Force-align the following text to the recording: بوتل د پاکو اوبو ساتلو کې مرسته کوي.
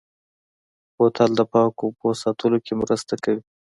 بوتل 0.95 1.31
د 1.35 1.41
پاکو 1.51 1.81
اوبو 1.87 2.09
ساتلو 2.21 2.57
کې 2.65 2.73
مرسته 2.81 3.13
کوي. 3.23 3.41